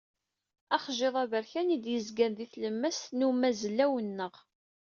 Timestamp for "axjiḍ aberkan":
0.75-1.73